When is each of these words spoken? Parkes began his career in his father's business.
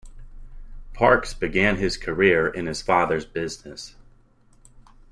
Parkes 0.95 1.35
began 1.35 1.75
his 1.75 1.95
career 1.95 2.47
in 2.47 2.65
his 2.65 2.81
father's 2.81 3.23
business. 3.23 3.93